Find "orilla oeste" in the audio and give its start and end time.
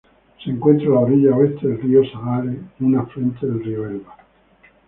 1.01-1.67